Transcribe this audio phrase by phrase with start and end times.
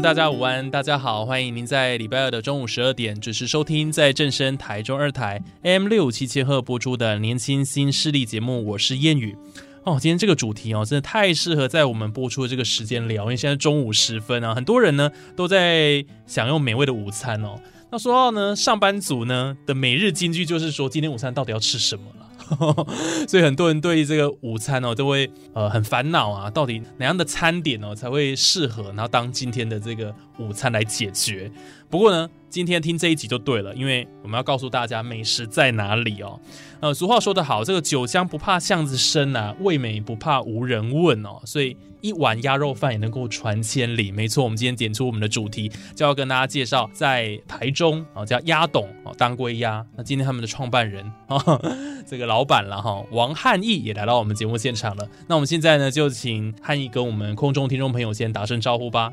[0.00, 9.36] 大家午安，大家好，欢迎您在礼拜二的中午十二点准时收听在正声台中二台 M 六五七千赫播出的年轻新势力节目，我是燕语。
[9.82, 17.60] 哦，今天这个主题哦，真的太适合在我们播出的这个时间聊，因为现在中午时分啊，很多人呢都在享用美味的午餐哦。
[17.90, 22.27] 那说到呢，上班族呢的每日金句就是说，今天午餐到底要吃什么了？
[23.28, 31.50] 所以很多人对这个午餐哦，都会呃很烦恼啊，到底哪样的餐点哦才会适合，然后当今天的这个午餐来解决。
[31.90, 36.38] 不过呢，今天听这一集就对了，因为我们要告诉大家美食在哪里哦。
[36.80, 41.40] 呃，俗话说得好，这个酒香不怕巷子深啊，味美不怕无人问哦。
[41.44, 44.10] 所以一碗鸭肉饭也能够传千里。
[44.10, 49.84] 没错，我们今天点出我们的主题，就要跟大家介绍在台中啊叫鸭董哦，当归鸭。
[49.96, 51.38] 那今天他们的创办人啊，
[52.06, 55.08] 这个老板了哈，王汉义也来到我们节目现场了。
[55.26, 59.12] 那我们现在呢，就请汉义跟我们空中听众朋友先打声招呼吧。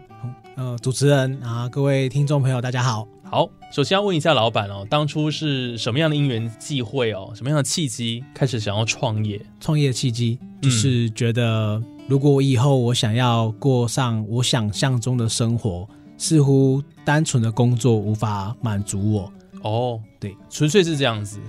[0.56, 3.08] 呃，主持人啊，各位听众朋友，大家好。
[3.28, 9.42] 好，首先要问一下老板哦，当初是什么样的因缘际会哦，什么样的契机开始想要创业？
[9.60, 19.34] 创业契机就是觉得，如果以后我想要过上我想象中的生活，似乎单纯的工作无法满足我。
[19.64, 21.40] 哦，对，纯粹是这样子，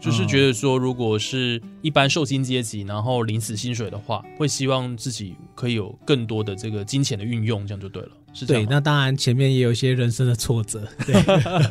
[0.00, 8.10] 就是觉得说，如果是一般受薪阶级，然后领死薪水的话，会希望自己可以有更多的这个金钱的运用，这样就对了。
[8.34, 11.14] 是对，那当然前面也有一些人生的挫折，对，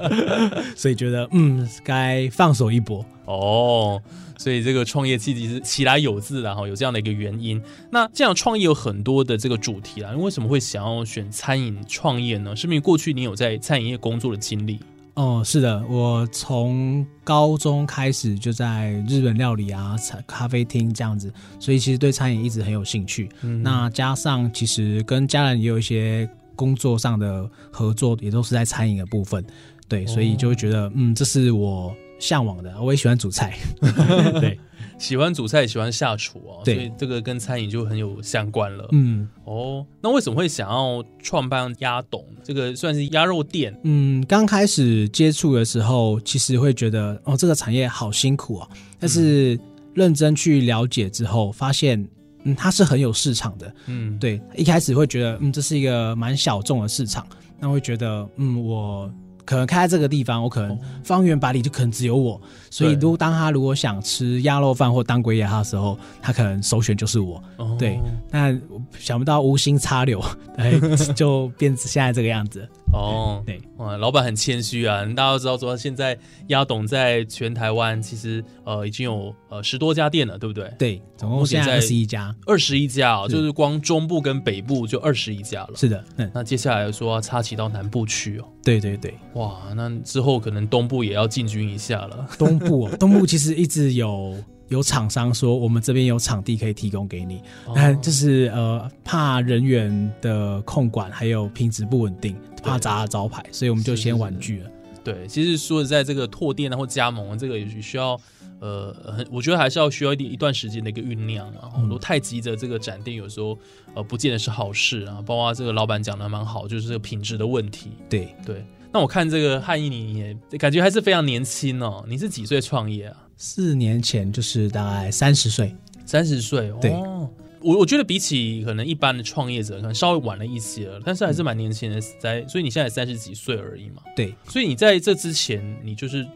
[0.75, 3.06] 所以觉得嗯，该放手一搏。
[3.25, 4.01] 哦，
[4.38, 7.62] 所以这个创业契机是起来有自然哈，有这样的一个原因。
[7.91, 12.56] 那这样创业有很多的这个主题啦，你为什么会想要选餐饮创业呢？
[12.56, 14.80] 是不是过去你有在餐饮业工作的经历？
[15.16, 23.30] 哦，是的，我从高中开始就在日本料理啊、茶咖啡厅这样子，所以其实对餐饮一直很有兴趣。
[23.41, 29.44] 嗯那加上其实跟家人也有一些工作上的合作，也都是在餐饮的部分。
[29.88, 32.81] 对，所以就会觉得，嗯，这是我向往的。
[32.81, 33.58] 我也喜欢煮菜，
[34.40, 34.58] 对，
[34.97, 38.88] 喜欢煮菜，喜欢下厨哦，所以这个跟餐饮就很有相关了。
[38.92, 42.25] 嗯哦，那为什么会想要创办鸭董？
[42.42, 44.25] 这个算是鸭肉店，嗯。
[44.25, 48.69] 刚开始接触的时候，其实会觉得，哦，这个产业好辛苦哦。
[49.00, 49.59] 但是
[49.94, 52.08] 认真去了解之后，发现，
[52.44, 53.74] 嗯，它是很有市场的。
[53.88, 57.26] 嗯，对，一开始会觉得，嗯，这是一个蛮小众的市场，
[57.59, 59.12] 那会觉得，嗯，我
[59.46, 62.40] 可能开在这个地方，我可能方圆百里就可能只有我，
[62.70, 67.44] 所以如果当他如果想吃鸭肉饭或当归鸭的时候，他可能首选就是我。
[67.58, 68.00] 哦对，
[68.31, 68.60] 但
[68.98, 70.24] 想不到无心插柳，
[70.58, 70.80] 哎，
[71.16, 72.68] 就变成现在这个样子。
[72.94, 75.04] 哦，对，哇，老板很谦虚啊！
[75.16, 76.18] 大家都知道说，现在
[76.48, 80.72] 鸭董在全台湾其实呃已经有呃十多家店了，对不对？
[80.78, 82.34] 对，总共现在二十一家。
[82.46, 85.72] 二十一家哦，就是光中部跟北部就二十一家了。
[85.76, 92.28] 是的，嗯，那接下来说要插旗到南部去哦，对对对，哇，那之后可能东部也要进军一下了。
[92.38, 94.36] 东部、哦，东部其实一直有
[94.69, 104.69] 有厂商说，我们这边有场地可以提供给你，哦但就是呃怕人员的控管还有品质不稳定，怕砸了招牌，所以我们就先婉拒了。
[105.03, 108.19] 对，其实说实在，这个拓店啊或加盟啊这个也需要。
[108.59, 111.63] 呃，很，我觉得还是要需要一点一段时间的一个酝酿啊。
[111.75, 113.59] 嗯很多太急着这个展店，有时候
[113.94, 115.21] 呃不见得是好事啊。
[115.25, 117.92] 包括这个老板讲的蛮好，就是这个品质的问题。
[118.09, 122.06] 对，对，那我看这个汉义你也感觉还是非常年轻哦。
[122.07, 123.18] 你是几岁创业啊？
[123.38, 125.75] 四年前就是大概三十岁，
[126.06, 127.30] 三十岁对哦。
[127.62, 132.01] 我我觉得比起可能一般的创业者，可能稍微晚了一些了，但是还是蛮年轻的。
[132.19, 134.01] 在所以你现在三十几岁而已嘛。
[134.15, 136.27] 对所以你在这之前，你就是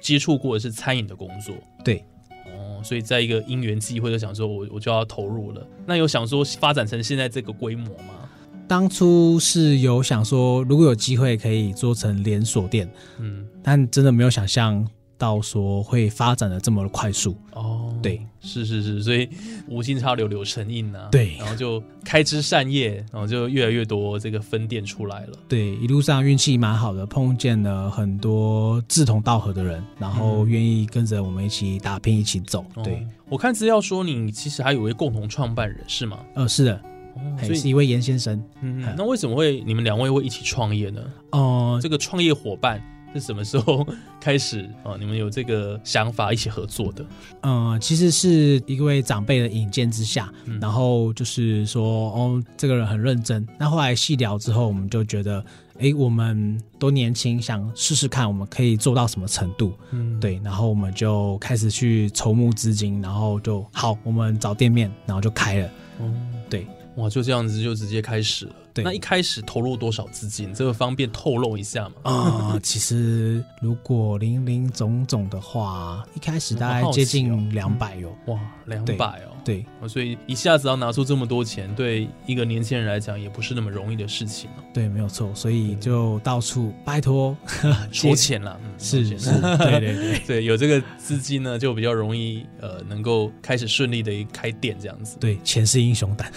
[0.00, 1.54] 接触过的是餐饮的工作。
[1.84, 2.02] 对，
[2.46, 5.66] 哦，所以在一个因缘机会，就想说我我就要投入了。
[5.84, 8.28] 那有想说发展成现在这个规模吗？
[8.66, 14.88] 当初是有想说，如果有机会可以做成连锁店，嗯，但真的没有想象
[15.20, 17.36] 到说会发展的这么快速。
[17.52, 19.28] 哦，对，是是是，所以
[19.68, 21.08] 无心插柳柳成荫呐。
[21.12, 25.32] 对然后就开枝散叶，然后就越来越多这个分店出来了。
[25.46, 32.64] 对，一路上运气蛮好的，碰见了很多志同道合的人，然后愿意跟着我们一起打拼，一起走。
[32.82, 36.20] 对哦，我看资料说你其实还有一位共同创办人是吗？
[36.34, 36.80] 呃，是的，
[37.16, 38.42] 哦，所以是一位严先生。
[38.62, 41.02] 嗯，那为什么会你们两位会一起创业呢？
[41.32, 42.82] 哦、这个创业伙伴
[43.14, 43.86] 是什么时候
[44.20, 44.96] 开始啊？
[44.98, 47.04] 你们有这个想法一起合作的？
[47.42, 53.46] 嗯、其实是一位长辈的引荐之下，嗯然后就是说，哦，这个人很认真。
[53.58, 55.44] 那后来细聊之后，我们就觉得，
[55.78, 59.72] 哎，我们都年轻，想试试看我们可以做到什么程度。
[59.90, 65.70] 嗯，对，然后我们就开始去筹募资金，然后就好，我们找店面，然后就开了。
[65.98, 66.12] 哦，
[66.48, 66.66] 对，
[66.96, 68.52] 哇，就这样子就直接开始了。
[68.80, 70.52] 对那一开始投入多少资金？
[70.54, 71.94] 这个方便透露一下吗？
[72.10, 78.16] 啊、其实如果零零总总的话，一开始大概接近两百哟。
[78.26, 79.36] 哇，两百哦。
[79.42, 84.62] 对，哦所以一下子要拿出这么多钱，对一个年轻人来讲也不是那么容易的事情哦。
[84.74, 87.34] 对，没有错，所以就到处拜托
[87.90, 95.16] 筹钱了，嗯 是是，对对对 对，有这个资金呢，就比较容易呃，能够开始顺利的开店这样子。
[95.18, 96.30] 对，钱是英雄胆。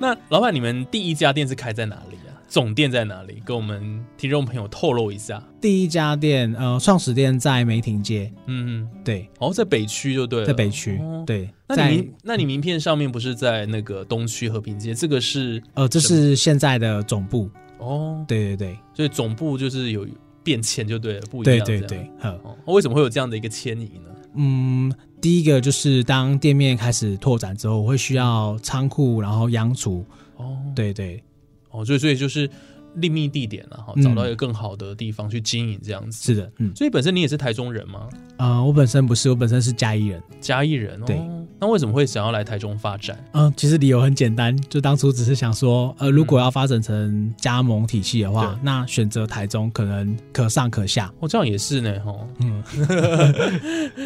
[0.00, 2.32] 那老板，你们第一家店是开在哪里啊？
[2.48, 3.42] 总店在哪里？
[3.44, 5.46] 跟我们听众朋友透露一下。
[5.60, 14.94] 第一家店，呃，创始店在梅亭街，嗯，对，哦，在北区就对了，在北区，哦对，那你名那你名片上面不是在那个东区和平街？
[14.94, 20.08] 这个是呃，这是现在的总部，哦，对对对所以总部就是有
[20.42, 21.66] 变迁就对了，不一样。
[21.66, 24.09] 对对，呵，哦，为什么会有这样的一个迁移呢？
[24.34, 30.04] 嗯，第一个就是当店面开始拓展之后，我会需要仓库，然后央厨，
[30.36, 31.22] 哦，对对
[31.70, 32.48] 哦，所以所以就是
[32.96, 36.22] 另觅地点了哈，嗯找到一个更好的地方去经营这样子。
[36.22, 38.08] 是的，嗯，所以本身你也是台中人吗？
[38.38, 41.39] 呃，我本身不是，我本身是嘉义人，嘉义人哦。
[41.60, 43.22] 对那为什么会想要来台中发展？
[43.32, 52.64] 嗯、其实理由很简单，就当初只是想说，呃，如果要发展成加盟体系的话，对那选择台中可能可上可下，哦，这样也是呢，哈，嗯，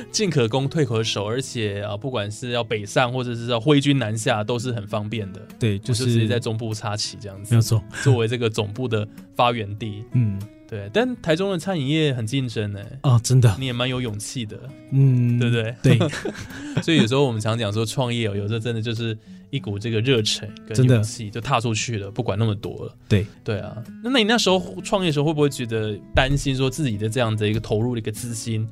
[0.10, 5.40] 进可攻，退可守，而且啊，不管是要北上或者是要挥军南下，都是很方便的。
[5.58, 9.06] 对，就就是直接在中部插旗这样子没有，错，作为这个总部的
[9.36, 10.02] 发源地。
[10.12, 10.38] 嗯，
[10.74, 14.58] 对，但台中的餐饮业很竞争呢，哦，真的，你也蛮有勇气的，
[14.90, 15.74] 嗯，对不对？
[15.82, 16.08] 对，
[16.82, 19.16] 所以有时候我们常讲说创业哦，有时候真的就是
[19.50, 22.96] 一股这个热忱跟勇气就踏出去了，不管那么多了。
[23.08, 28.68] 对对啊，那那你那时候创业的时候会不会觉得担心说自己的这样的一个投入的一个资金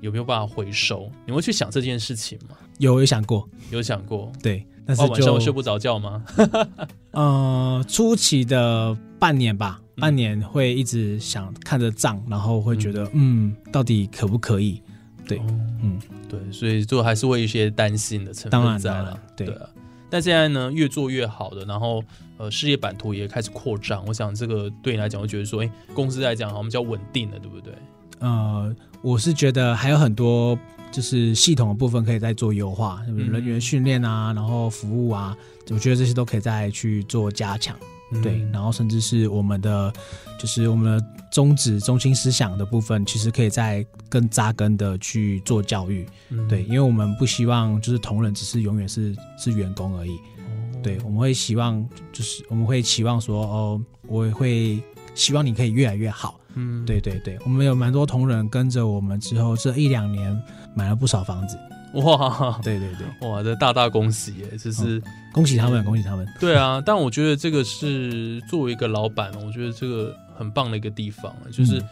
[0.00, 1.08] 有没有办法回收？
[1.24, 2.56] 你会去想这件事情吗？
[2.78, 4.32] 有有想过，有想过？
[4.42, 6.24] 对，但是哦，晚上就会睡不着觉吗？
[7.12, 14.82] 呃，初期的半年吧，嗯半年会一直想看着账，然后会觉得，嗯，到底可不可以？
[15.26, 15.44] 对哦
[15.82, 15.98] 嗯，
[16.28, 19.68] 对，所以就还是会有一些担心的成分在了对啊。
[20.10, 22.04] 但现在呢，越做越好的，然后
[22.36, 24.04] 呃，事业版图也开始扩张。
[24.06, 27.72] 我想这个对你来讲，会觉得说，哎，公司来讲，好像比较稳定了，对不对？
[28.18, 30.58] 呃，我是觉得还有很多
[30.92, 35.36] 就是系统的部分可以再做优化，嗯人员训练啊，然后服务啊，
[35.70, 37.76] 我觉得这些都可以再去做加强。
[38.22, 39.92] 对，嗯然后甚至是我们的，
[40.38, 46.06] 就是我们的宗旨、中心思想的部分，其实可以再更扎根的去做教育。
[46.30, 50.12] 嗯对，因为我们不希望就是同仁只是永远是是员工而已。
[50.12, 54.78] 哦对，我们会希望就是我们会期望说，哦，我也会
[55.14, 56.38] 希望你可以越来越好。
[56.56, 60.40] 嗯，对对对，我们有蛮多同仁跟着我们之后，这一两年
[60.74, 61.58] 买了不少房子。
[62.02, 64.46] 哇对对对，哇，这大大恭喜耶！
[64.58, 65.00] 这是、
[65.32, 66.26] 恭喜他们，恭喜他们。
[66.40, 71.88] 对啊，但我觉得这个是作为一个老板，我觉得这个很棒的一个地方，就是嗯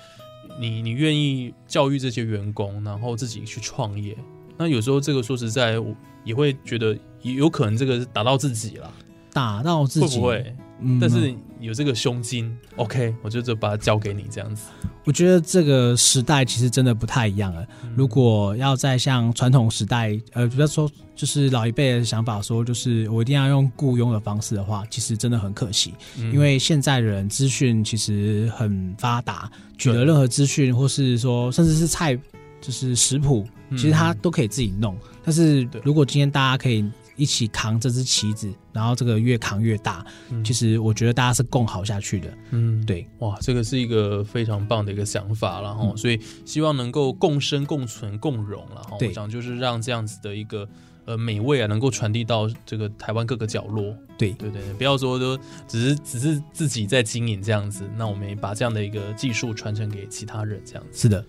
[0.58, 4.16] 你你愿意教育这些员工，然后自己去创业。
[4.58, 5.94] 那有时候这个说实在，我
[6.24, 8.92] 也会觉得有可能这个是打到自己了，
[9.32, 10.56] 打到自己会不会？
[10.82, 14.64] 嗯但是有这个胸襟，OK，我就就把它交给你这样子。
[15.04, 17.66] 我觉得这个时代其实真的不太一样了。
[17.84, 25.94] 嗯如果要再像传统时代，呃，比方说就是老一辈的想法说，就是我一定要用雇佣的方式的话，其实真的很可惜。
[26.18, 32.16] 嗯因为现在人资讯其实很发达，取得任何资讯，或是说甚至是菜，
[32.60, 34.96] 就是食谱，嗯其实他都可以自己弄。
[35.24, 36.84] 但是如果今天大家可以
[37.16, 40.42] 一起扛这支旗子，然后这个越扛越大，嗯。
[40.44, 42.32] 其实我觉得大家是共好下去的。
[42.50, 42.84] 嗯。
[42.86, 45.96] 对，哇，这个是一个非常棒的一个想法然后、嗯。
[45.96, 49.08] 所以希望能够共生、共存、共荣然后对。
[49.08, 50.68] 我想就是让这样子的一个
[51.04, 53.94] 呃美味啊，能够传递到这个台湾各个角落。
[54.16, 54.32] 对。
[54.32, 55.38] 对对，不要说都
[55.68, 61.02] 只是只是自己在经营这样子，那我们也把这样的一个技术传承给其他人这样子。
[61.02, 61.24] 是的，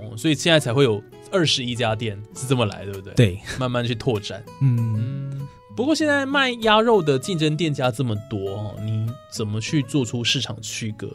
[0.00, 4.42] 哦，所以现在才会有二十一家店是这么来，对不对？，对，慢慢去拓展。
[4.60, 11.10] 嗯，嗯，不过现在卖鸭肉的竞争店家这么多哦，你怎么去做出市场区隔？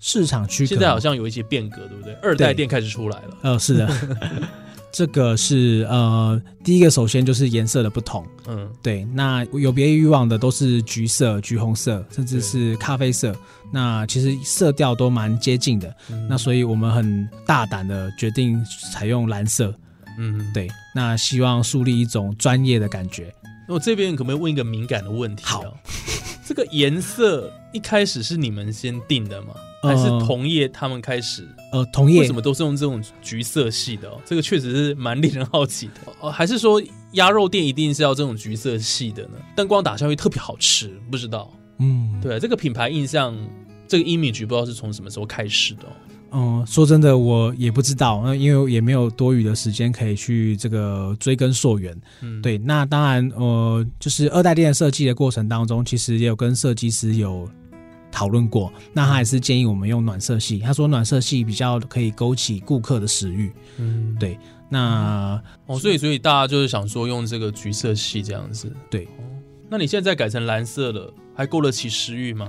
[0.00, 2.12] 市场区隔现在好像有一些变革，对不对？
[2.22, 3.38] 二代店开始出来了。
[3.42, 3.88] 呃是的，
[4.94, 8.24] 这个是呃第一个，首先就是颜色的不同。
[8.46, 13.34] 嗯，对，那有别于以往的都是橘色、橘红色，甚至是咖啡色。
[13.72, 15.92] 那其实色调都蛮接近的。
[16.12, 19.74] 嗯那所以我们很大胆的决定采用蓝色。
[20.16, 23.34] 嗯，对，那希望树立一种专业的感觉。
[23.66, 25.48] 那我这边可不可以问一个敏感的问题、啊？
[25.48, 25.76] 好，
[26.46, 29.54] 这个颜色一开始是你们先定的吗？
[29.84, 31.46] 呃还是同业他们开始？
[31.72, 34.20] 呃，同业为什么都是用这种橘色系的、哦？
[34.24, 36.12] 这个确实是蛮令人好奇的。
[36.20, 39.38] 哦，还是说鸭肉店一定是要这种橘色系的呢？
[39.54, 41.52] 灯光打下去特别好吃，不知道。
[41.78, 43.36] 嗯，对，这个品牌印象，
[43.88, 45.92] 这个 image 不知道是从什么时候开始的、哦。
[46.36, 51.96] 嗯，说真的，我也不知道，那因为也没有多余的时间可以去这个追根溯源。
[52.22, 57.48] 嗯，对，那当然，呃，就是二代店设计的过程当中，其实也有跟设计师有
[58.14, 58.72] 讨论过。
[58.92, 63.52] 那他还是建议我们用暖色系，他说暖色系比较可以勾起顾客的食欲。
[63.78, 68.72] 嗯，对，那哦，所以所以大家就是想说用这个橘色系这样子。
[68.88, 69.26] 对哦，
[69.68, 72.48] 那你现在改成蓝色了，还勾得起食欲吗？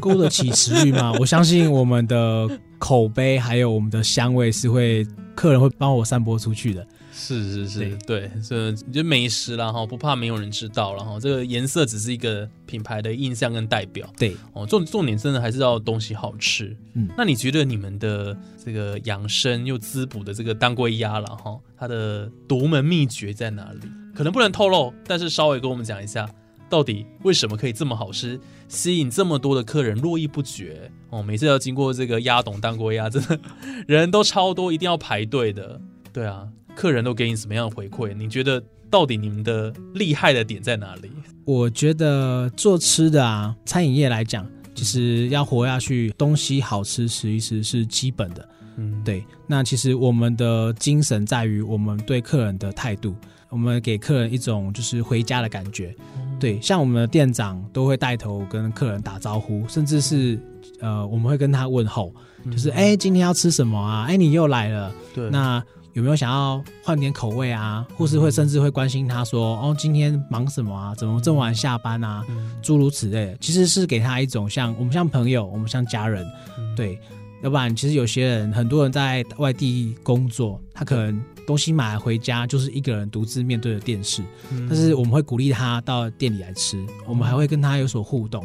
[0.00, 1.12] 勾得起食欲吗？
[1.20, 6.84] 我相信我们的口碑还有我们的香味是会客人会帮我散播出去的。
[7.18, 11.18] 是是是，对，这就美食啦哈，不怕没有人知道了哈。
[11.18, 16.76] 这个颜色只是一个品牌的印象跟代表对，哦，重重点真的还是要东西好吃。
[16.92, 23.88] 嗯那你觉得你们的这个养生又滋补的这个当归鸭了哈，它的独门秘诀在哪里？
[24.14, 26.28] 可能不能透露，但是稍微跟我们讲一下，
[26.68, 31.22] 到底为什么可以这么好吃，吸引这么多的客人络绎不绝哦？
[31.22, 33.38] 每次要经过这个鸭董当归鸭，真 的
[33.86, 35.80] 人都超多，一定要排队的。
[36.12, 38.14] 对啊，客人都给你什么样的回馈？
[38.14, 41.10] 你觉得到底你们的厉害的点在哪里？
[41.44, 44.44] 我觉得做吃的啊，餐饮业来讲，
[44.74, 48.48] 其实要活下去，东西好吃吃一吃是基本的。
[48.78, 53.14] 嗯，对，那其实我们的精神在于我们对客人的态度，
[53.48, 55.94] 我们给客人一种就是回家的感觉。
[56.38, 60.38] 对，像我们的店长都会带头跟客人打招呼，甚至是
[60.80, 62.12] 呃，我们会跟他问候，
[62.50, 64.06] 就是哎、今天要吃什么啊？
[64.08, 65.62] 哎、你又来了，对，那
[65.94, 67.86] 有没有想要换点口味啊？
[67.96, 70.94] 或是会甚至会关心他说，哦，今天忙什么啊？
[70.94, 72.24] 怎么这么晚下班啊？
[72.28, 76.26] 嗯诸如此类的，其实是给他一种像我们像朋友，我们像家人，
[76.58, 76.98] 嗯对。
[77.46, 88.44] 要不然，其实有些人，很多人在外地工作，他可能东西买回家就是一个人独自面对着电视，嗯但是我们会鼓励他到店里来吃，我们还会跟他有所互动，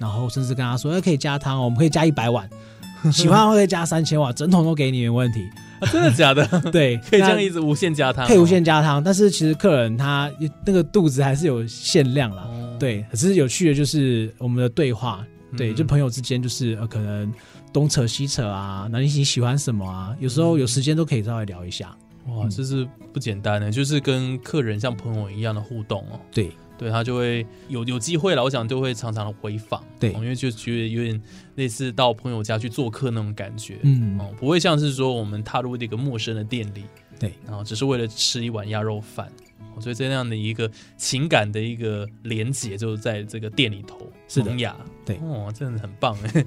[0.00, 2.50] 然后甚至跟他说，哎，可以加汤哦，我们可以加一百碗，
[3.12, 5.48] 喜欢可以加三千碗，整桶都给你没问题。
[5.78, 6.44] 啊 真的假的？
[6.72, 10.28] 对，可以这样一直无限加汤哦，可以无限加汤，但是其实客人他
[10.66, 12.48] 那个肚子还是有限量啦。
[12.48, 15.24] 哦，对，可是有趣的就是我们的对话，
[15.56, 17.32] 对，嗯就朋友之间就是呃可能
[17.72, 20.16] 东扯西扯啊，那你你喜欢什么啊？
[20.20, 21.96] 有时候有时间都可以稍微聊一下。
[22.26, 22.50] 哇，嗯。
[22.50, 26.20] 这是不简单的，就是跟客人像朋友一样的互动哦。
[26.32, 30.10] 对，对他就会有有机会了，我想就会常常的回访，对。
[30.12, 31.20] 哦因为就觉得有点
[31.54, 34.18] 类似到朋友家去做客那种感觉，嗯。
[34.18, 36.84] 哦，不会像是说我们踏入一个陌生的店里，
[37.18, 39.30] 对，然后只是为了吃一碗鸭肉饭，
[39.74, 43.98] 哦所以这样的一个情感的一个连结，就是在这个店里头
[44.28, 44.46] 是的。
[44.46, 45.16] 萌芽，对。
[45.22, 46.44] 哦，真的很棒哎，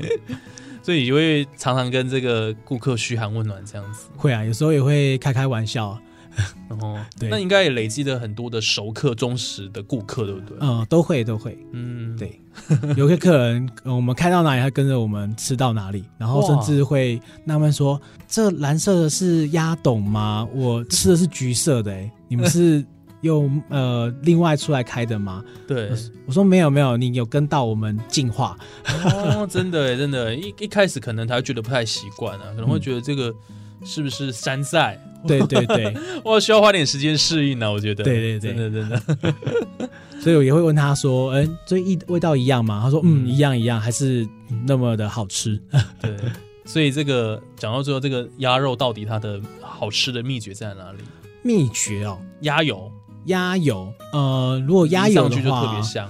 [0.84, 5.98] 所以你就会常常跟这个顾客嘘寒问暖这样子，会啊，有时候也会开开玩笑，
[6.70, 10.58] 然后 对那应该也累积了很多的熟客、忠实的顾客，对不对？
[10.60, 11.58] 嗯，都会都会。
[11.72, 12.40] 嗯，对
[12.96, 20.48] 有些客人，呃我们开到哪里，他跟着我们吃到哪里，然后甚至会纳闷说：“这蓝色的是鸭董吗？
[20.54, 22.86] 我吃的是橘色的、欸，你们是
[23.24, 25.90] 用呃另外出来开的吗对，？”
[26.28, 28.56] 我说：“没有没有，你有跟到我们进化。
[28.86, 33.34] 哦， 真的耶真的，一一开始可能他会觉得不太习惯啊，可能会觉得这个
[33.84, 38.04] 是不是山寨？”对对对， 我，需要花点时间适应呢、我觉得。
[38.04, 39.90] 对对对真的真的。
[40.20, 44.28] 所以我也会问他说：“嗯、这一味道一样吗？”他说：“嗯，嗯一样一样，还是
[44.66, 45.58] 那么的好吃。
[46.02, 46.14] 对，
[46.66, 50.98] 所以这个讲到最后，这个鸭肉到底它的好吃的秘诀在哪里？”
[51.42, 52.90] 秘诀哦，鸭油，
[53.26, 56.10] 鸭油，呃，如果鸭油的话上去就特话别，香。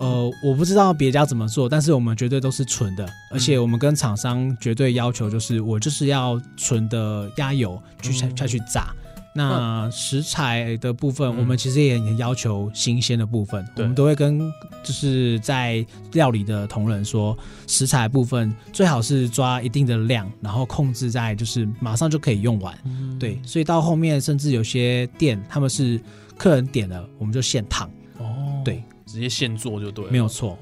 [0.00, 8.88] 呃，我不知道别家怎么做，但是我们绝对都是纯的，而且我们跟厂商绝对要求就是，我就是要纯的鸭油去下嗯下去炸，
[9.34, 11.38] 那食材的部分，嗯。
[11.38, 14.40] 我们其实也很要求新鲜的部分，我对们都会跟
[14.82, 22.76] 就是在料理的同仁说，食材部分最好是抓一定的量，然后控制在就是马上就可以用完。
[23.18, 26.00] 对，所以到后面甚至有些店他们是
[26.36, 30.58] 客人点了，我们就现烫，哦，对，直接现做就对了，没有错。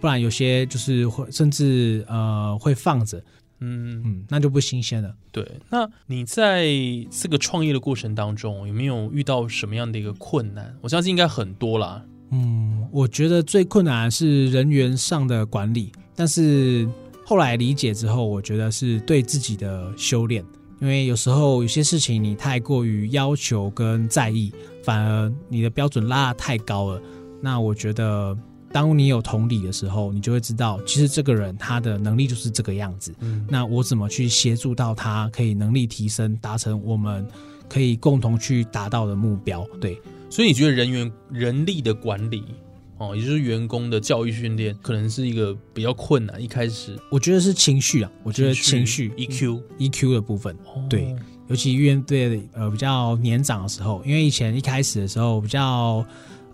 [0.00, 3.22] 不然有些就是会甚至呃会放着，
[3.60, 5.14] 嗯嗯，那就不新鲜了。
[5.30, 6.66] 对，那你在
[7.10, 10.74] 这个创业的过程当中，有没有遇到什么样的一个困难？
[10.80, 12.02] 我相信应该很多啦。
[12.30, 16.88] 嗯，我觉得最困难是人员上的管理，但是
[17.24, 20.44] 后来理解之后，我觉得是对自己的修炼。
[20.80, 24.50] 因为有时候有些事情你太过于要求跟在意，
[24.82, 27.02] 反而你的标准拉得太高了。
[27.42, 28.34] 那我觉得，
[28.72, 33.12] 当你有同理的时候，你就会知道，其实这个人他的能力就是这个样子。
[33.20, 37.26] 嗯，那我怎么去协助到他，可以能力提升，达成我们
[37.68, 39.66] 可以共同去达到的目标？
[39.80, 42.44] 对，所以你觉得人员人力的管理
[42.98, 46.40] 哦，也就是员工的教育训练，可能是一个比较困难。
[46.42, 51.16] 一开始我觉得是情绪啊，我觉得情绪 EQ EQ 的部分，哦对
[51.48, 56.04] 尤其面对呃比较年长的时候，因为以前一开始的时候比较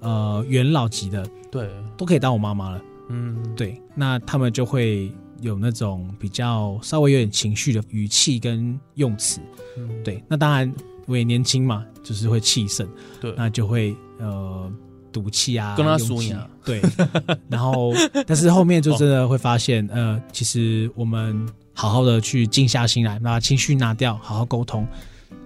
[0.06, 9.40] 呃元老级的对，都可以当我妈妈了，嗯，对，那他们就会有那种比较稍微有点情绪的语气跟用词，
[9.76, 9.88] 嗯。
[10.04, 10.72] 对，那当然
[11.06, 12.86] 我也年轻嘛，就是会气盛，
[13.20, 14.72] 对，那就会呃
[15.12, 16.48] 赌气啊，跟他输赢啊。
[16.64, 16.80] 对，
[17.50, 17.92] 然后
[18.26, 24.86] 但是后面就真的会发现，呃，其实我们好好的去静下心来，把情绪拿掉，好好沟通，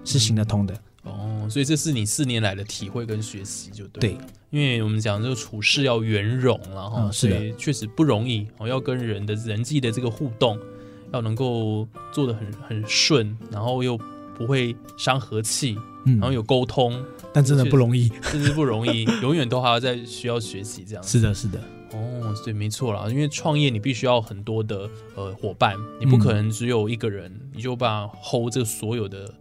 [0.03, 0.75] 是行得通的。
[1.03, 4.17] 哦，所以这是你四年来的体会跟学习，就对对。
[4.49, 10.57] 因为我们讲这个处事要圆融然后、嗯是的所以确实不容易哦，要跟人的人际的这个互动，
[11.13, 13.97] 要能够做的很很顺，然后又
[14.37, 18.09] 不会伤和气，嗯然后有沟通，但真的不容易。
[18.31, 21.03] 真是不容易， 永远都还要在需要学习这样。
[21.03, 21.57] 是的，是的，
[21.93, 29.33] 哦，对，没错啦，因为创业你必须要很多的呃伙伴，你不可能只有一个人，你就把 hold 这所有的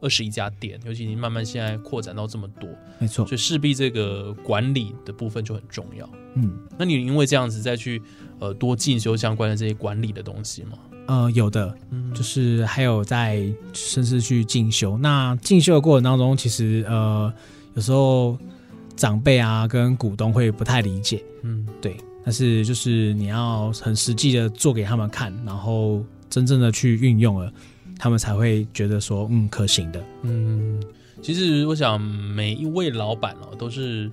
[0.00, 3.34] 二十一家店，尤其你慢慢现在扩展到这么多，没错所。
[3.34, 6.08] 以势必这个管理的部分就很重要。
[6.34, 8.00] 嗯，那你因为这样子再去
[8.38, 10.78] 呃多进修相关的这些管理的东西吗？
[11.06, 14.98] 呃，有的，嗯就是还有在甚至去进修。
[14.98, 17.32] 那进修的过程当中，其实呃，
[17.74, 18.38] 有时候
[18.94, 27.50] 长辈啊跟股东会不太理解，嗯对，但是就是你要很实际的做给他们看，然后真正的去运用了，
[27.98, 30.02] 他们才会觉得说，嗯，可行的。
[30.22, 30.80] 嗯，
[31.20, 34.10] 其实我想每一位老板哦，都是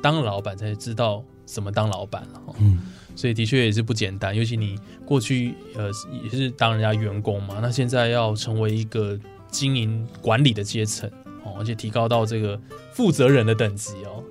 [0.00, 2.54] 当老板才知道怎么当老板了、哦。
[2.60, 2.78] 嗯，
[3.16, 5.90] 所以的确也是不简单，尤其你过去呃
[6.22, 9.18] 也是当人家员工嘛，那现在要成为一个
[9.50, 11.10] 经营管理的阶层
[11.42, 12.58] 哦，而且提高到这个
[12.92, 14.22] 负责人的等级哦。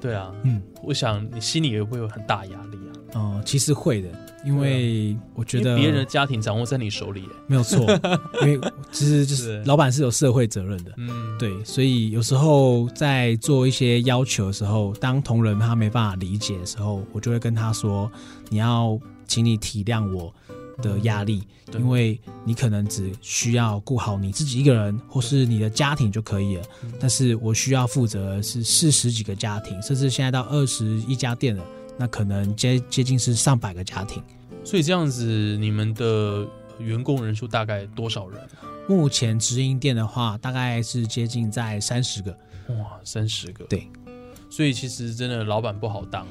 [0.00, 4.08] 对啊，嗯，我想你心里也会有很大压力啊，哦、其实会的，
[4.44, 7.28] 因为我觉得别人的家庭掌握在你手里耶。
[7.46, 7.80] 没有错，
[8.42, 8.60] 因为
[8.92, 10.92] 其实就是是老板是有社会责任的。
[10.96, 18.10] 嗯，对，所以有时候在做一些要求的时候，当同仁他没办法理解的时候，我就会跟他说
[18.48, 20.32] ：“你要，请你体谅我
[20.82, 21.42] 的压力，
[21.74, 26.62] 因为你可能只需要顾好你自己一个人，或是你的家庭就可以了。
[27.00, 31.64] 但是我需要负责的是四十几个家庭，甚至现在到二十一家店了，
[31.98, 34.22] 那可能接接近是上百个家庭。
[34.64, 35.24] 所以这样子，
[35.58, 36.46] 你们的
[36.78, 38.40] 员工人数大概多少人？
[38.88, 42.30] 目前直营店的话，大概是接近在三十个。
[42.68, 43.64] 哇，三十个。
[43.66, 43.88] 对，
[44.50, 46.26] 所以其实真的老板不好当，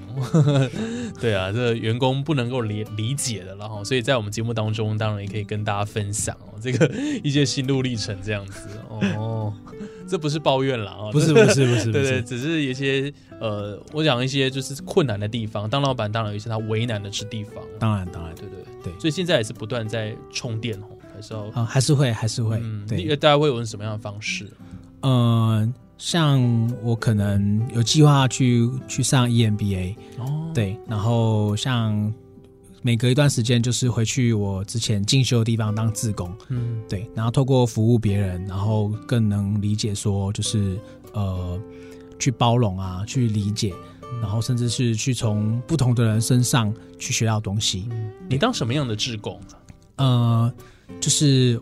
[1.21, 3.84] 对啊，这个员工不能够理理解的了哈。
[3.84, 6.88] 所以在我们节目当中，当然也可以跟大家分享哦， 这个
[7.23, 9.53] 一些心路历程这样子哦。
[10.10, 15.69] 这不是抱怨啦啊，不是不是不是不对对，是，只是一些呃，我讲一些就是困难的地方。
[15.69, 24.49] 当老板当然有一些他为难的之地方，当然当然，对对对所以现在也是不断在充电哦，还是要啊、还是会还是会，嗯，对，大家会用什么样的方式？
[25.01, 26.41] 嗯，像
[26.83, 32.13] 我可能有计划去去上 E EMBA，哦，对，然后像
[32.81, 36.81] 每隔一段时间就是回去我之前进修的地方当志工，嗯。
[36.88, 40.79] 对，然后透过服务别人，然后更能理解说就是
[41.13, 41.60] 呃
[42.19, 43.73] 去包容啊，去理解，
[44.21, 49.38] 然后甚至是去从不同的人身上去学到东西，嗯，你当什么样的志工
[49.95, 50.05] 啊？
[50.05, 50.53] 呃，
[51.01, 51.60] 就是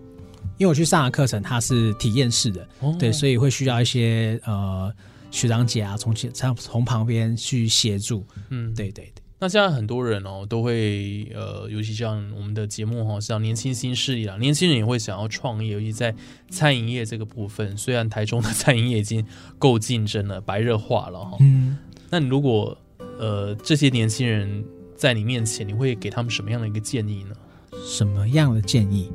[0.57, 4.91] 因为我去上的课程它是体验式的，哦对，所以会需要一些呃
[5.31, 16.15] 学长姐啊，从前从从旁边去协助，嗯，对对对，那现在很多人哦，都会呃，尤其像我们的节目哈，像年轻新势力啦，年轻人也会想要创业，尤其在
[16.49, 17.77] 餐饮业这个部分。
[17.77, 19.25] 虽然台中的餐饮业已经
[19.59, 21.37] 够竞争了，白热化了哈。
[21.41, 21.77] 嗯，
[22.09, 22.77] 那你如果
[23.19, 24.63] 呃这些年轻人
[24.95, 27.35] 在你面前，你会给他们什么样的一个建议呢？
[27.85, 29.11] 什么样的建议？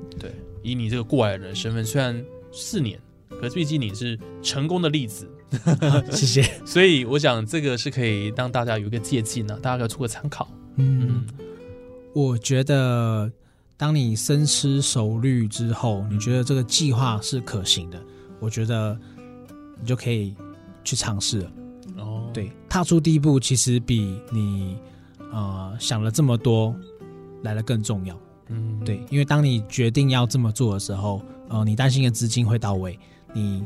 [0.62, 5.29] 对，以你这个过来人的身份，虽然四年，可是毕竟你是成功的例子。
[6.12, 6.42] 谢谢。
[6.64, 10.49] 所以我想这个是可以让大家有一个借鉴呢、大家可以做个参考。
[10.77, 11.27] 嗯，
[12.14, 13.31] 我觉得
[13.77, 18.01] 当你深思熟虑之后，你觉得这个计划是可行的，
[18.38, 18.96] 我觉得
[19.81, 20.37] 你就可以
[20.85, 21.53] 去尝试了。
[21.96, 24.79] 哦，对，踏出第一步其实比你
[25.33, 26.73] 呃想了这么多
[27.42, 28.16] 来的更重要。
[28.50, 32.98] 嗯，对，因为当你决定要这么做的时候，呃，你担心的资金会到位，
[33.32, 33.64] 你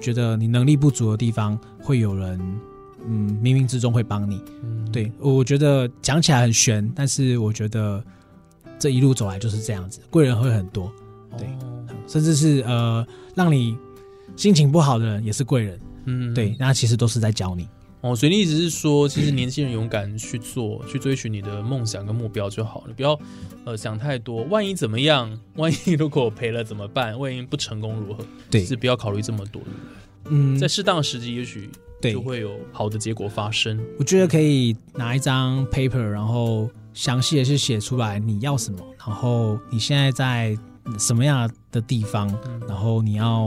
[0.00, 2.38] 觉得你能力不足的地方，会有人
[3.06, 4.42] 嗯冥冥之中会帮你。
[4.62, 8.02] 嗯，对，我觉得讲起来很悬，但是我觉得
[8.78, 10.92] 这一路走来就是这样子，贵人会很多，
[11.36, 13.76] 对哦甚至是呃让你
[14.36, 15.80] 心情不好的人也是贵人。
[16.06, 17.68] 嗯，对，那其实都是在教你。
[18.02, 23.18] 哦，所以你意思是说，其实年轻人勇敢去做，去追寻你的梦想跟目标就好了，不要
[23.64, 25.38] 呃想太多，万一怎么样？
[25.56, 27.18] 万一如果赔了怎么办？
[27.18, 28.24] 万一不成功如何？
[28.50, 29.60] 对是不要考虑这么多，
[30.30, 31.68] 嗯，在适当的时机，也许
[32.00, 33.78] 就会有好的结果发生。
[33.98, 40.56] 我觉得可以拿一张 paper，然后详细的去写出来你要什么，然后你现在在
[40.98, 42.26] 什么样的地方，
[42.66, 43.46] 然后你要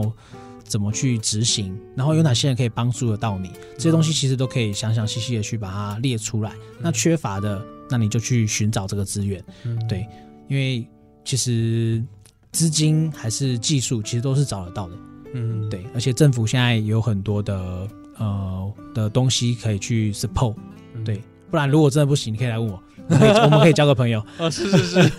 [0.64, 6.52] 怎么去执行，然后有哪些人可以帮助得到你，这些东西其实都可以详详细细的去把它列出来。
[6.80, 9.78] 那缺乏的，那你就去寻找这个资源，嗯。
[9.86, 10.06] 对，
[10.48, 10.86] 因为
[11.24, 12.02] 其实
[12.50, 14.96] 资金还是技术，其实都是找得到的。
[15.34, 20.54] 嗯，对，而且政府现在有很多的呃的东西可以去 support，
[20.94, 21.04] 嗯。
[21.04, 24.24] 对，不然如果真的不行，你可以来问我， 我们可以我们可以交个朋友。
[24.38, 25.10] 啊，是是是，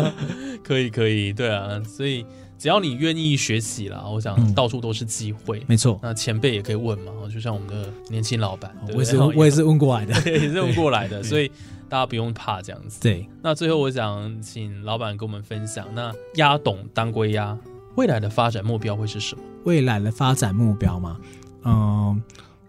[0.62, 2.24] 可以可以，对啊，所以
[2.62, 5.60] 只要你愿意学习啦，我想嗯到处都是机会。
[5.66, 10.14] 没错，那前辈也可以问嘛，就像我们的年轻老板，我也是 我也是问过来的。
[10.30, 11.50] 也是问过来的，所以
[11.88, 13.00] 大家不用怕这样子。
[13.00, 17.58] 对，那最后我想请老板跟我们分享，那鸭董当归鸭
[17.96, 19.42] 未来的发展目标会是什么？
[19.64, 21.18] 未来的发展目标吗，
[21.64, 22.22] 嗯、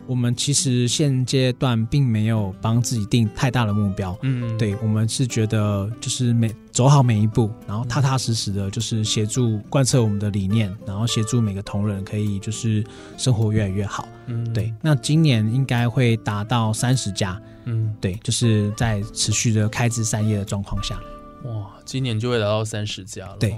[0.05, 4.17] 我们其实现阶段并没有帮自己定太大的目标。
[4.21, 12.83] 嗯，对我们是觉得就是每走好每一步，然后踏踏实实的，就是协助贯彻我们的理念，然后协助每个同仁可以就是
[13.17, 14.07] 生活越来越好。
[14.27, 20.99] 嗯，对，，那今年应该会达到三十家，嗯，对，就是在持续的开枝散叶的状况下，
[21.45, 23.37] 哇，今年就会达到三十家了。
[23.37, 23.55] 对，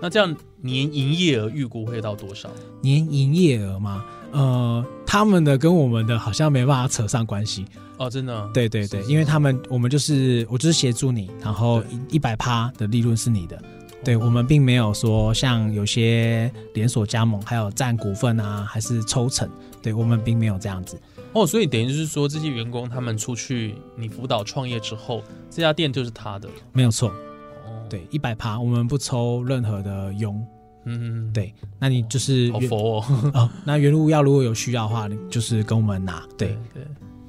[0.00, 2.50] 那这样年营业额预估会到多少？
[2.80, 7.64] 年营业额嘛，呃，他们的跟我们的好像没办法扯上关系。
[7.98, 13.60] 哦，真的，对对对，是因为他们我们就是我就是协助你，然后一百趴的利润是你的。
[14.02, 19.46] 对我们并没有说像有些连锁加盟还有占股份啊，还是抽成，
[19.82, 20.98] 对我们并没有这样子。
[21.34, 26.48] 哦，所以等于就是说，这些员工他们出去你辅导创业之后，这家店就是他的。
[26.72, 30.42] 没有错，哦，，对，一百趴，我们不抽任何的佣。
[30.84, 33.04] 嗯，对，那你就是原好佛哦。
[33.34, 36.22] 哦，那原物要如果有需要的话，你就是跟我们拿。
[36.38, 36.82] 对，对，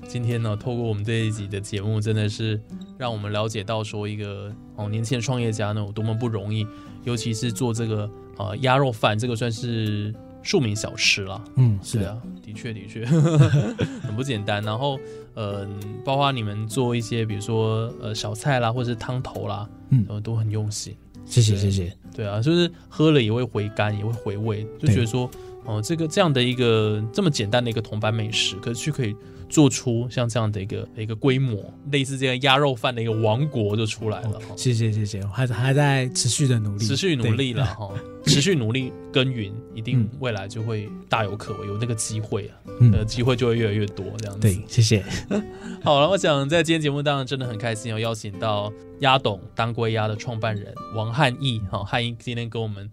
[0.07, 2.59] 今天呢，透过我们这一集的节目，真的是
[2.97, 6.65] 让我们了解到说一个哦年轻的创业家呢有多么不容易，
[7.03, 11.43] 尤其是做这个呃鸭肉饭，这个算是庶民小吃了。
[11.57, 13.05] 嗯，是的，啊，的确的确
[14.01, 14.63] 很不简单。
[14.63, 14.97] 然后
[15.33, 15.67] 呃，
[16.03, 20.95] 包括你们做一些比如说呃小菜啦，或者是汤头啦，嗯呃都很用心。
[21.31, 21.91] 谢谢谢谢。
[22.13, 25.31] 对啊，就是喝了也会回甘，也会回味，就觉得说，
[25.63, 29.15] 哦、这个这样的一个这么简单的一个铜板美食，可是却可以
[29.51, 31.61] 做出像这样的一个一个规模，
[31.91, 34.39] 类似这样鸭肉饭的一个王国就出来了。
[34.39, 37.89] 哈谢谢谢谢，我还还在持续的努力，持续努力了哈，
[38.25, 44.39] 持续努力耕耘，一定嗯未来就会大有可为，有那个机会啊，嗯呃，机会就会越来越多这样子。
[44.39, 45.03] 对，谢谢。
[45.83, 52.89] 好了，我想在今天节目当中真的很开心，有邀请到鸭董当归鸭的创办人王汉义，哈、汉义今天跟我们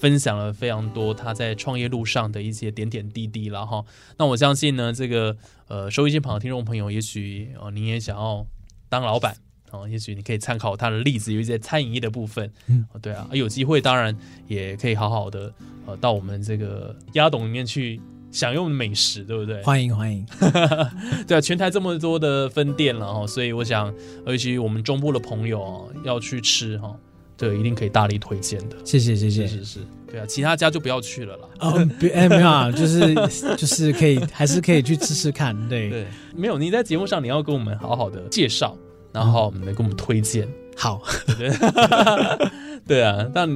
[0.00, 3.84] 分享了非常多他在创业路上的一些点点滴滴了哈。
[4.18, 5.36] 那我相信呢，这个
[5.68, 8.46] 呃收音机旁的听众朋友，也许呃你也想要
[8.88, 9.36] 当老板。
[9.72, 15.52] 哦，也许你可以参考他的例子，有一些餐饮业的部分，嗯哦，对啊，有机会当然也可以好好的
[15.86, 18.00] 呃到我们这个鸭董里面去
[18.30, 19.60] 享用美食，对不对？
[19.64, 20.24] 欢迎欢迎，
[21.26, 23.92] 对啊，全台这么多的分店了哈，所以我想，
[24.24, 26.96] 尤其我们中部的朋友啊，要去吃哈，
[27.36, 28.76] 对，一定可以大力推荐的。
[28.84, 29.46] 谢谢谢谢。
[29.46, 31.48] 是是是，对啊，其他家就不要去了啦。
[31.60, 33.14] 哦，别哎没有啊，就是
[33.56, 35.54] 就是可以，还是可以去吃吃看。
[35.68, 38.76] 对，对，没有你在节目上你要跟我们好好的介绍，
[39.12, 40.48] 然后能给我们推荐。
[40.76, 41.02] 好，
[42.86, 43.48] 对啊，但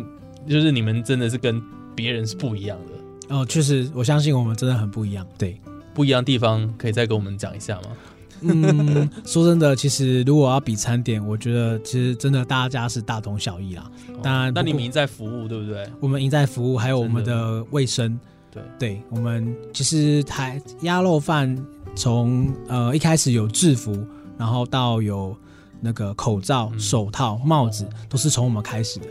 [0.49, 1.63] 就是你们真的是跟
[1.95, 2.79] 别人是不一样
[3.29, 5.27] 的，哦，确实，我相信我们真的很不一样。
[5.39, 5.61] 对，
[5.93, 7.89] 不一样的地方可以再跟我们讲一下吗？
[8.43, 13.91] 嗯，说真的，其实如果要比餐点，我觉得其实真的大家是大同小异啦。
[14.23, 15.89] 当然，那你们赢在服务，对不对？
[16.01, 18.19] 我们赢在服务，还有我们的卫生。
[18.53, 21.57] 对对，我们其实台鸭肉饭
[21.95, 23.97] 从呃一开始有制服，
[24.37, 25.37] 然后到有
[25.81, 29.07] 那个口罩、嗯手套、帽子，都是从我们开始的。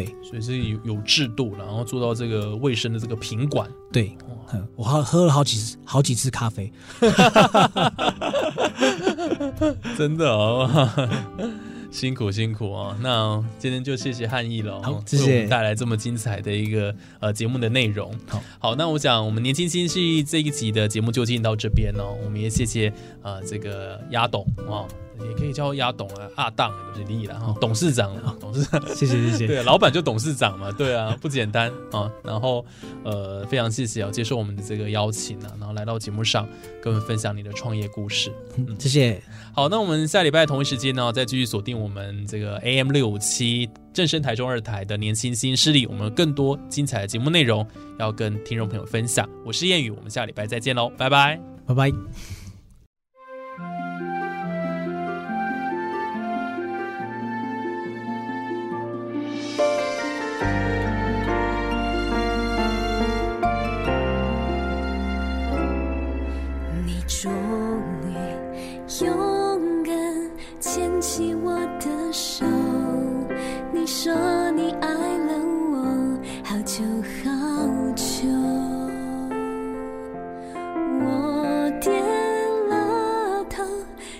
[0.00, 3.68] 哇，对所以是有有制度，然后做到这个卫生的这个品管。
[3.92, 4.16] 对，
[4.52, 6.70] 嗯我喝喝了好几次好几次咖啡。
[9.96, 10.88] 真的哦，
[11.90, 12.94] 辛苦辛苦哦。
[13.00, 18.12] 那今天就谢谢汉毅了哦，好谢谢为我们带来这么精彩的一个呃节目的内容。
[18.28, 24.86] 好，好，那我想我们年轻新系这一集的节目就进到这边哦，我们也谢谢呃这个鸭董哦。
[25.20, 29.46] 也可以叫亚董啊，阿当也不是你了哈，董事长啊，董事长，谢谢谢谢。
[29.46, 32.10] 对啊，老板就董事长嘛，对啊， 不简单啊。
[32.22, 32.64] 然后
[33.04, 36.48] 呃，非常谢谢啊，接受我们的这个邀请啊，然后来到节目上
[36.82, 38.32] 跟我们分享你的创业故事。
[38.56, 39.22] 嗯谢谢。
[39.54, 47.66] 好，那我们下礼拜同一时间呢，再继续锁定我们这个 AM 六五七正声台中二台的年轻新势力，我们有更多精彩的节目内容
[47.98, 49.28] 要跟听众朋友分享。
[49.44, 51.40] 我是谚语，我们下礼拜再见喽，拜拜。
[51.66, 52.35] 拜拜。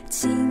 [0.09, 0.46] 情。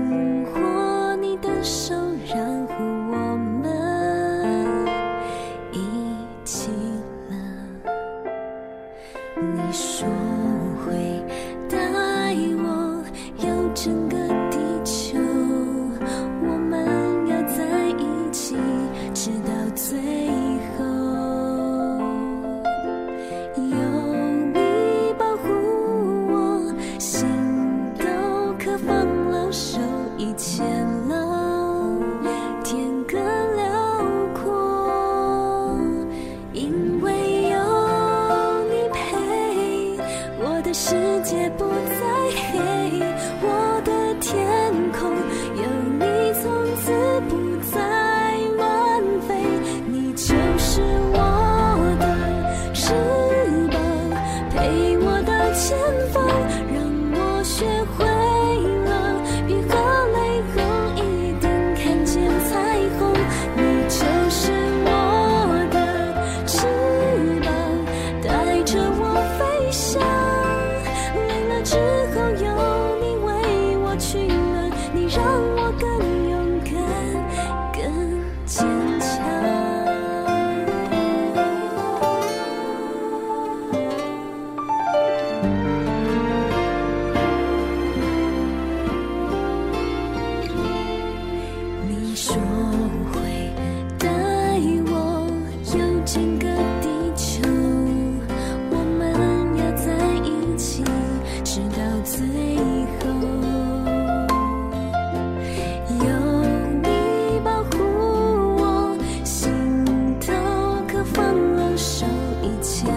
[112.65, 112.94] 一